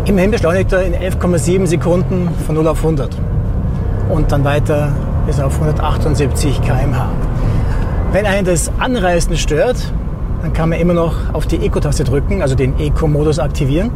Immerhin 0.05 0.31
beschleunigt 0.31 0.71
er 0.71 0.83
in 0.83 0.93
11,7 0.93 1.65
Sekunden 1.65 2.29
von 2.45 2.55
0 2.55 2.67
auf 2.67 2.77
100 2.77 3.17
und 4.09 4.31
dann 4.31 4.43
weiter 4.43 4.93
bis 5.25 5.39
auf 5.39 5.53
178 5.55 6.61
km/h. 6.61 7.09
Wenn 8.11 8.25
einen 8.25 8.45
das 8.45 8.71
Anreißen 8.79 9.35
stört, 9.37 9.91
dann 10.41 10.53
kann 10.53 10.69
man 10.69 10.79
immer 10.79 10.93
noch 10.93 11.33
auf 11.33 11.47
die 11.47 11.57
Eco-Taste 11.57 12.03
drücken, 12.03 12.41
also 12.41 12.55
den 12.55 12.79
Eco-Modus 12.79 13.39
aktivieren. 13.39 13.91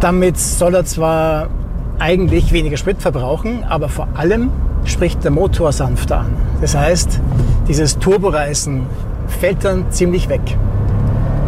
Damit 0.00 0.38
soll 0.38 0.74
er 0.74 0.84
zwar 0.84 1.48
eigentlich 1.98 2.52
weniger 2.52 2.76
Sprit 2.76 3.00
verbrauchen, 3.00 3.64
aber 3.68 3.88
vor 3.88 4.08
allem 4.14 4.50
spricht 4.84 5.24
der 5.24 5.30
Motor 5.30 5.72
sanfter 5.72 6.20
an. 6.20 6.32
Das 6.60 6.76
heißt, 6.76 7.20
dieses 7.68 7.98
Turboreißen 7.98 8.82
fällt 9.40 9.64
dann 9.64 9.90
ziemlich 9.90 10.28
weg. 10.28 10.40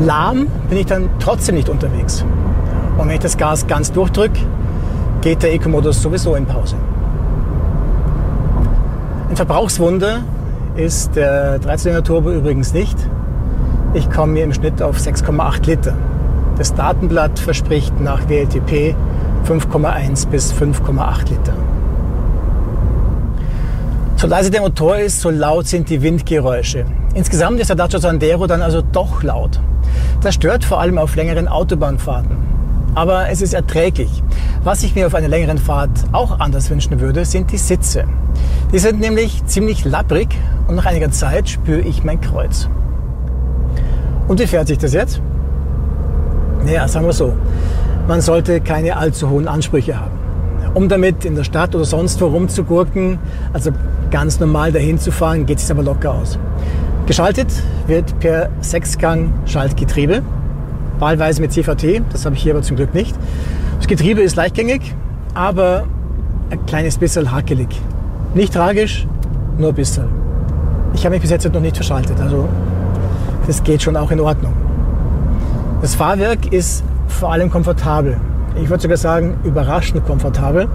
Lahm 0.01 0.47
bin 0.69 0.79
ich 0.79 0.87
dann 0.87 1.09
trotzdem 1.19 1.55
nicht 1.55 1.69
unterwegs. 1.69 2.25
Und 2.99 3.09
wenn 3.09 3.15
ich 3.15 3.21
das 3.21 3.37
Gas 3.37 3.67
ganz 3.67 3.93
durchdrücke, 3.93 4.41
geht 5.21 5.43
der 5.43 5.53
Eco-Modus 5.53 6.03
sowieso 6.03 6.35
in 6.35 6.47
Pause. 6.47 6.77
Ein 9.29 9.37
Verbrauchswunder 9.37 10.23
ist 10.75 11.15
der 11.15 11.61
13er 11.61 12.03
Turbo 12.03 12.31
übrigens 12.31 12.73
nicht. 12.73 12.97
Ich 13.93 14.11
komme 14.11 14.33
mir 14.33 14.45
im 14.45 14.55
Schnitt 14.55 14.81
auf 14.81 14.97
6,8 14.97 15.67
Liter. 15.67 15.95
Das 16.57 16.75
Datenblatt 16.75 17.39
verspricht 17.39 18.01
nach 18.01 18.27
WLTP 18.29 18.95
5,1 19.47 20.29
bis 20.29 20.53
5,8 20.55 21.29
Liter. 21.29 21.53
So 24.17 24.27
leise 24.27 24.51
der 24.51 24.63
Motor 24.63 24.97
ist, 24.97 25.21
so 25.21 25.29
laut 25.29 25.67
sind 25.67 25.91
die 25.91 26.01
Windgeräusche. 26.01 26.87
Insgesamt 27.13 27.61
ist 27.61 27.69
der 27.69 27.77
Dacia 27.77 28.01
Sandero 28.01 28.47
dann 28.47 28.63
also 28.63 28.81
doch 28.81 29.23
laut. 29.23 29.61
Das 30.23 30.37
stört 30.37 30.65
vor 30.65 30.81
allem 30.81 30.97
auf 30.97 31.17
längeren 31.17 31.49
Autobahnfahrten 31.49 32.48
aber 32.99 33.29
es 33.29 33.43
ist 33.43 33.55
erträglich. 33.55 34.25
Was 34.65 34.83
ich 34.83 34.97
mir 34.97 35.07
auf 35.07 35.15
einer 35.15 35.29
längeren 35.29 35.59
Fahrt 35.59 35.91
auch 36.11 36.41
anders 36.41 36.69
wünschen 36.69 36.99
würde, 36.99 37.25
sind 37.25 37.53
die 37.53 37.57
Sitze. 37.57 38.07
Die 38.73 38.81
sind 38.81 38.99
nämlich 38.99 39.47
ziemlich 39.47 39.85
lapprig 39.85 40.37
und 40.67 40.75
nach 40.75 40.85
einiger 40.85 41.13
Zeit 41.13 41.49
spüre 41.49 41.79
ich 41.79 42.03
mein 42.03 42.21
Kreuz. 42.21 42.69
Und 44.27 44.41
wie 44.41 44.49
fährt 44.49 44.67
sich 44.67 44.79
das 44.79 44.95
jetzt? 44.95 45.23
Naja, 46.65 46.89
sagen 46.89 47.07
wir 47.07 47.13
so, 47.13 47.35
man 48.09 48.21
sollte 48.21 48.61
keine 48.61 48.97
allzu 48.97 49.31
hohen 49.31 49.47
Ansprüche 49.47 50.01
haben. 50.01 50.19
Um 50.75 50.89
damit 50.89 51.25
in 51.25 51.37
der 51.37 51.45
Stadt 51.45 51.77
oder 51.77 51.85
sonst 51.85 52.21
wo 52.21 52.27
rumzugurken, 52.27 53.21
also 53.53 53.71
ganz 54.11 54.41
normal 54.41 54.73
dahin 54.73 54.99
zu 54.99 55.13
fahren, 55.13 55.47
geht 55.47 55.59
es 55.59 55.71
aber 55.71 55.85
locker 55.85 56.15
aus. 56.15 56.37
Geschaltet 57.07 57.63
wird 57.87 58.19
per 58.19 58.49
Sechsgang 58.61 59.33
Schaltgetriebe 59.47 60.25
wahlweise 60.99 61.41
mit 61.41 61.53
CVT. 61.53 62.03
Das 62.13 62.25
habe 62.25 62.37
ich 62.37 62.43
hier 62.43 62.55
aber 62.55 62.63
zum 62.63 62.77
Glück 62.77 62.95
nicht. 62.95 63.15
Das 63.79 63.87
Getriebe 63.87 64.21
ist 64.21 64.37
leichtgängig, 64.37 64.95
aber 65.35 65.85
ein 66.51 66.65
kleines 66.67 66.99
bisschen 66.99 67.31
hakelig. 67.31 67.69
Nicht 68.35 68.53
tragisch, 68.55 69.07
nur 69.57 69.71
ein 69.71 69.75
bisschen. 69.75 70.07
Ich 70.95 71.05
habe 71.05 71.15
mich 71.15 71.23
bis 71.23 71.31
jetzt 71.31 71.51
noch 71.53 71.61
nicht 71.61 71.77
verschaltet, 71.77 72.21
also 72.21 72.49
das 73.47 73.63
geht 73.63 73.83
schon 73.83 73.97
auch 73.97 74.11
in 74.11 74.21
Ordnung. 74.21 74.53
Das 75.81 75.95
Fahrwerk 75.95 76.53
ist 76.53 76.83
vor 77.07 77.33
allem 77.33 77.51
komfortabel. 77.51 78.17
Ich 78.61 78.69
würde 78.69 78.83
sogar 78.83 78.97
sagen, 78.97 79.39
überraschend 79.45 80.05
komfortabel. 80.07 80.69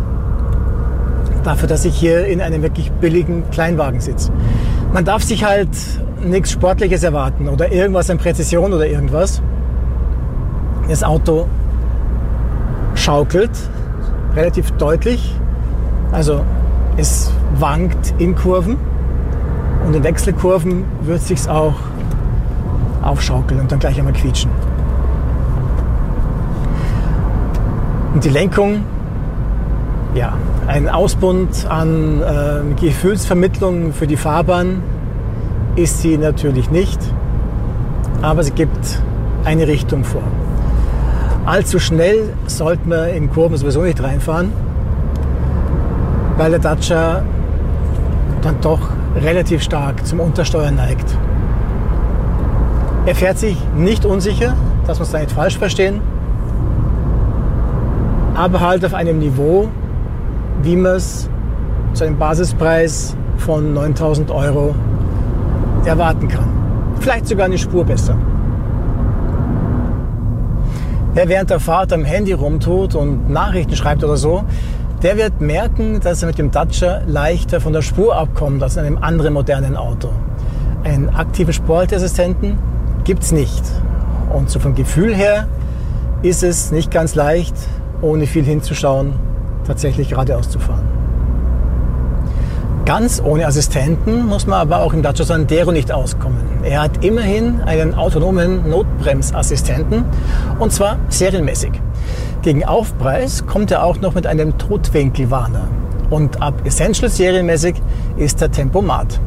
dafür, 1.44 1.68
dass 1.68 1.84
ich 1.84 1.96
hier 1.96 2.26
in 2.26 2.42
einem 2.42 2.62
wirklich 2.62 2.90
billigen 2.92 3.44
Kleinwagen 3.52 4.00
sitze. 4.00 4.32
Man 4.94 5.04
darf 5.04 5.24
sich 5.24 5.44
halt 5.44 5.68
nichts 6.24 6.52
Sportliches 6.52 7.04
erwarten 7.04 7.50
oder 7.50 7.72
irgendwas 7.72 8.10
an 8.10 8.18
Präzision 8.18 8.72
oder 8.72 8.88
irgendwas. 8.88 9.42
Das 10.90 11.04
Auto 11.04 11.48
schaukelt 12.96 13.52
relativ 14.36 14.72
deutlich. 14.72 15.36
Also 16.12 16.42
es 16.98 17.32
wankt 17.60 18.14
in 18.18 18.36
Kurven 18.36 18.78
und 19.86 19.96
in 19.96 20.04
Wechselkurven 20.04 20.86
wird 21.02 21.20
es 21.20 21.28
sich 21.28 21.50
auch 21.50 21.76
aufschaukeln 23.02 23.60
und 23.60 23.72
dann 23.72 23.80
gleich 23.80 23.98
einmal 23.98 24.14
quietschen. 24.14 24.52
Und 28.14 28.24
die 28.24 28.30
Lenkung, 28.30 28.84
ja, 30.14 30.34
ein 30.68 30.88
Ausbund 30.88 31.66
an 31.68 32.22
äh, 32.22 32.80
Gefühlsvermittlung 32.80 33.92
für 33.92 34.08
die 34.08 34.18
Fahrbahn 34.18 34.84
ist 35.76 36.02
sie 36.02 36.18
natürlich 36.18 36.70
nicht, 36.70 37.00
aber 38.22 38.44
sie 38.44 38.52
gibt 38.52 39.02
eine 39.44 39.68
Richtung 39.68 40.04
vor. 40.04 40.22
Allzu 41.46 41.78
schnell 41.78 42.34
sollte 42.48 42.88
man 42.88 43.10
in 43.10 43.30
Kurven 43.30 43.58
sowieso 43.58 43.82
nicht 43.82 44.02
reinfahren, 44.02 44.54
weil 46.38 46.52
der 46.52 46.60
Dacia 46.60 47.22
dann 48.42 48.56
doch 48.62 48.80
relativ 49.16 49.62
stark 49.62 50.06
zum 50.06 50.22
Untersteuern 50.22 50.76
neigt. 50.76 51.18
Er 53.06 53.14
fährt 53.16 53.40
sich 53.40 53.58
nicht 53.76 54.06
unsicher, 54.06 54.56
dass 54.88 55.00
wir 55.00 55.04
es 55.04 55.12
da 55.12 55.20
nicht 55.20 55.34
falsch 55.34 55.58
verstehen, 55.58 56.00
aber 58.36 58.62
halt 58.62 58.86
auf 58.86 58.94
einem 58.94 59.20
Niveau, 59.20 59.68
wie 60.62 60.78
man 60.78 60.94
es 60.94 61.30
zu 61.94 62.06
einem 62.06 62.18
Basispreis 62.18 63.18
von 63.38 63.74
9000 63.74 64.32
Euro 64.32 64.74
erwarten 65.84 66.30
kann. 66.30 66.48
Vielleicht 67.02 67.28
sogar 67.28 67.48
eine 67.48 67.58
Spur 67.58 67.84
besser. 67.84 68.16
Wer 71.16 71.30
während 71.30 71.52
der 71.52 71.60
Fahrt 71.60 71.94
am 71.94 72.06
Handy 72.06 72.34
rumtut 72.34 72.96
und 72.96 73.30
Nachrichten 73.30 73.76
schreibt 73.76 74.04
oder 74.04 74.18
so, 74.18 74.46
der 75.04 75.16
wird 75.16 75.42
merken, 75.42 76.00
dass 76.00 76.24
er 76.24 76.28
mit 76.28 76.40
dem 76.40 76.50
Dacia 76.50 77.02
leichter 77.06 77.62
von 77.62 77.72
der 77.72 77.84
Spur 77.84 78.16
abkommt 78.16 78.64
als 78.64 78.78
in 78.78 78.86
einem 78.86 78.98
anderen 78.98 79.34
modernen 79.34 79.78
Auto. 79.78 80.10
Einen 80.84 81.10
aktiven 81.10 81.54
Sportassistenten 81.54 82.58
gibt 83.04 83.22
es 83.22 83.32
nicht. 83.32 83.64
Und 84.34 84.50
so 84.50 84.60
vom 84.60 84.74
Gefühl 84.74 85.14
her 85.14 85.48
ist 86.24 86.42
es 86.42 86.72
nicht 86.72 86.90
ganz 86.90 87.14
leicht, 87.14 87.54
ohne 88.02 88.26
viel 88.26 88.44
hinzuschauen, 88.44 89.14
tatsächlich 89.68 90.10
geradeaus 90.10 90.50
zu 90.50 90.58
fahren. 90.58 91.03
Ganz 92.86 93.22
ohne 93.24 93.48
Assistenten 93.48 94.26
muss 94.26 94.46
man 94.46 94.60
aber 94.60 94.82
auch 94.82 94.92
im 94.92 95.02
Dacia 95.02 95.24
Sandero 95.24 95.72
nicht 95.72 95.90
auskommen. 95.90 96.42
Er 96.64 96.82
hat 96.82 97.02
immerhin 97.02 97.62
einen 97.62 97.94
autonomen 97.94 98.70
Notbremsassistenten 98.70 100.04
und 100.60 100.74
zwar 100.74 100.98
serienmäßig. 101.08 101.72
Gegen 102.42 102.66
Aufpreis 102.66 103.46
kommt 103.48 103.72
er 103.72 103.86
auch 103.86 104.02
noch 104.02 104.16
mit 104.16 104.28
einem 104.28 104.58
Totwinkelwarner. 104.58 105.70
Und 106.10 106.42
ab 106.42 106.56
Essential 106.66 107.10
serienmäßig 107.10 107.76
ist 108.18 108.42
der 108.42 108.52
Tempomat. 108.52 109.22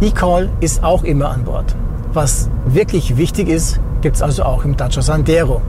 E-Call 0.00 0.50
ist 0.58 0.82
auch 0.82 1.04
immer 1.04 1.30
an 1.30 1.44
Bord. 1.44 1.76
Was 2.12 2.50
wirklich 2.66 3.16
wichtig 3.16 3.48
ist, 3.48 3.78
gibt 4.00 4.16
es 4.16 4.22
also 4.22 4.42
auch 4.42 4.64
im 4.64 4.76
Dacia 4.76 5.00
Sandero. 5.00 5.62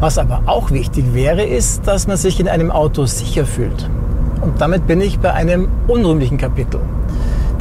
Was 0.00 0.18
aber 0.18 0.42
auch 0.46 0.72
wichtig 0.72 1.14
wäre, 1.14 1.44
ist, 1.44 1.86
dass 1.86 2.08
man 2.08 2.16
sich 2.16 2.40
in 2.40 2.48
einem 2.48 2.72
Auto 2.72 3.06
sicher 3.06 3.46
fühlt. 3.46 3.88
Und 4.44 4.60
damit 4.60 4.86
bin 4.86 5.00
ich 5.00 5.18
bei 5.18 5.32
einem 5.32 5.68
unrühmlichen 5.88 6.36
Kapitel. 6.36 6.78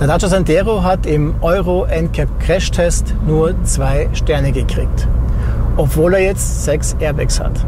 Der 0.02 0.08
Dacia 0.08 0.28
Sandero 0.28 0.84
hat 0.84 1.06
im 1.06 1.34
Euro 1.42 1.86
NCAP 1.86 2.28
Crash 2.42 2.72
Test 2.72 3.16
nur 3.26 3.56
zwei 3.64 4.10
Sterne 4.12 4.52
gekriegt, 4.52 5.08
obwohl 5.78 6.16
er 6.16 6.20
jetzt 6.20 6.66
sechs 6.66 6.94
Airbags 7.00 7.40
hat. 7.40 7.66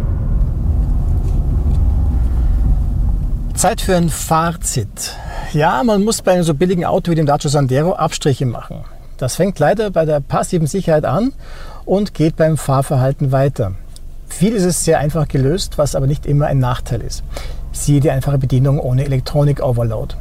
Zeit 3.53 3.79
für 3.79 3.95
ein 3.95 4.09
Fazit. 4.09 5.15
Ja, 5.53 5.81
man 5.85 6.03
muss 6.03 6.21
bei 6.21 6.33
einem 6.33 6.43
so 6.43 6.53
billigen 6.53 6.83
Auto 6.83 7.09
wie 7.09 7.15
dem 7.15 7.25
Dacia 7.25 7.49
Sandero 7.49 7.93
Abstriche 7.93 8.45
machen. 8.45 8.83
Das 9.15 9.37
fängt 9.37 9.57
leider 9.59 9.91
bei 9.91 10.03
der 10.03 10.19
passiven 10.19 10.67
Sicherheit 10.67 11.05
an 11.05 11.31
und 11.85 12.13
geht 12.13 12.35
beim 12.35 12.57
Fahrverhalten 12.57 13.31
weiter. 13.31 13.71
Viel 14.27 14.53
ist 14.53 14.65
es 14.65 14.83
sehr 14.83 14.99
einfach 14.99 15.29
gelöst, 15.29 15.77
was 15.77 15.95
aber 15.95 16.05
nicht 16.05 16.25
immer 16.25 16.47
ein 16.47 16.59
Nachteil 16.59 17.01
ist. 17.01 17.23
Siehe 17.75 17.99
die 17.99 18.09
einfache 18.09 18.37
Bedienung 18.37 18.79
ohne 18.79 19.03
Elektronik-Overload. 19.03 20.15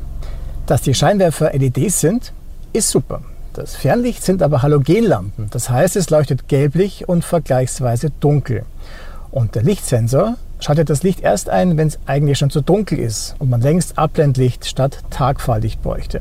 Dass 0.67 0.83
die 0.83 0.93
Scheinwerfer 0.93 1.53
LEDs 1.53 2.01
sind, 2.01 2.33
ist 2.73 2.91
super. 2.91 3.23
Das 3.55 3.77
Fernlicht 3.77 4.25
sind 4.25 4.43
aber 4.43 4.63
Halogenlampen. 4.63 5.49
Das 5.51 5.71
heißt, 5.71 5.95
es 5.95 6.11
leuchtet 6.11 6.49
gelblich 6.49 7.09
und 7.09 7.25
vergleichsweise 7.25 8.11
dunkel. 8.19 8.65
Und 9.31 9.55
der 9.55 9.63
Lichtsensor 9.63 10.35
schaltet 10.59 10.91
das 10.91 11.05
Licht 11.05 11.21
erst 11.21 11.49
ein, 11.49 11.77
wenn 11.77 11.89
es 11.89 11.99
eigentlich 12.07 12.39
schon 12.39 12.51
zu 12.51 12.61
dunkel 12.61 12.99
ist 12.99 13.37
und 13.39 13.51
man 13.51 13.61
längst 13.61 13.99
Abblendlicht 13.99 14.67
statt 14.67 14.99
Tagfahrlicht 15.11 15.81
bräuchte. 15.81 16.21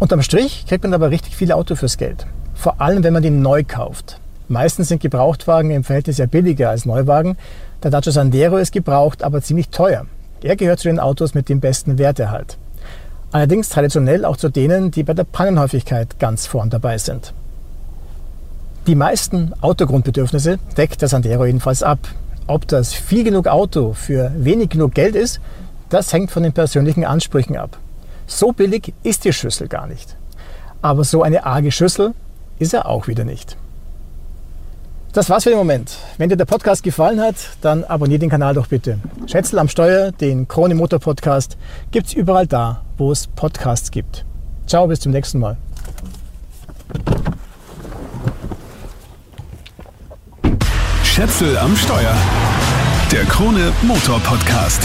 Unterm 0.00 0.22
Strich 0.22 0.66
kriegt 0.66 0.82
man 0.82 0.92
aber 0.92 1.10
richtig 1.10 1.36
viel 1.36 1.52
Auto 1.52 1.76
fürs 1.76 1.96
Geld. 1.96 2.26
Vor 2.54 2.80
allem, 2.80 3.04
wenn 3.04 3.12
man 3.12 3.22
die 3.22 3.30
neu 3.30 3.62
kauft. 3.62 4.18
Meistens 4.48 4.88
sind 4.88 5.00
Gebrauchtwagen 5.00 5.70
im 5.70 5.84
Verhältnis 5.84 6.18
ja 6.18 6.26
billiger 6.26 6.70
als 6.70 6.84
Neuwagen. 6.84 7.36
Der 7.84 7.90
Dacia 7.90 8.12
Sandero 8.12 8.56
ist 8.56 8.72
gebraucht, 8.72 9.22
aber 9.22 9.42
ziemlich 9.42 9.68
teuer. 9.68 10.06
Er 10.42 10.56
gehört 10.56 10.80
zu 10.80 10.88
den 10.88 10.98
Autos 10.98 11.34
mit 11.34 11.50
dem 11.50 11.60
besten 11.60 11.98
Werterhalt. 11.98 12.56
Allerdings 13.30 13.68
traditionell 13.68 14.24
auch 14.24 14.38
zu 14.38 14.48
denen, 14.48 14.90
die 14.90 15.02
bei 15.02 15.12
der 15.12 15.24
Pannenhäufigkeit 15.24 16.18
ganz 16.18 16.46
vorn 16.46 16.70
dabei 16.70 16.96
sind. 16.96 17.34
Die 18.86 18.94
meisten 18.94 19.52
Autogrundbedürfnisse 19.60 20.58
deckt 20.78 21.02
der 21.02 21.08
Sandero 21.08 21.44
jedenfalls 21.44 21.82
ab. 21.82 21.98
Ob 22.46 22.66
das 22.68 22.94
viel 22.94 23.22
genug 23.22 23.48
Auto 23.48 23.92
für 23.92 24.32
wenig 24.34 24.70
genug 24.70 24.94
Geld 24.94 25.14
ist, 25.14 25.40
das 25.90 26.10
hängt 26.10 26.30
von 26.30 26.42
den 26.42 26.54
persönlichen 26.54 27.04
Ansprüchen 27.04 27.58
ab. 27.58 27.76
So 28.26 28.52
billig 28.52 28.94
ist 29.02 29.26
die 29.26 29.32
Schüssel 29.34 29.68
gar 29.68 29.86
nicht. 29.86 30.16
Aber 30.80 31.04
so 31.04 31.22
eine 31.22 31.44
arge 31.44 31.70
Schüssel 31.70 32.14
ist 32.58 32.72
er 32.72 32.86
auch 32.86 33.08
wieder 33.08 33.24
nicht. 33.24 33.58
Das 35.14 35.30
war's 35.30 35.44
für 35.44 35.50
den 35.50 35.58
Moment. 35.58 35.96
Wenn 36.18 36.28
dir 36.28 36.36
der 36.36 36.44
Podcast 36.44 36.82
gefallen 36.82 37.20
hat, 37.20 37.36
dann 37.60 37.84
abonniere 37.84 38.18
den 38.18 38.30
Kanal 38.30 38.52
doch 38.52 38.66
bitte. 38.66 38.98
Schätzel 39.28 39.60
am 39.60 39.68
Steuer, 39.68 40.10
den 40.10 40.48
Krone 40.48 40.74
Motor 40.74 40.98
Podcast, 40.98 41.56
gibt's 41.92 42.12
überall 42.12 42.48
da, 42.48 42.82
wo 42.98 43.12
es 43.12 43.28
Podcasts 43.28 43.92
gibt. 43.92 44.24
Ciao, 44.66 44.88
bis 44.88 44.98
zum 44.98 45.12
nächsten 45.12 45.38
Mal. 45.38 45.56
Schätzel 51.04 51.56
am 51.58 51.76
Steuer. 51.76 52.16
Der 53.12 53.22
Krone 53.26 53.72
Motor 53.82 54.18
Podcast. 54.18 54.82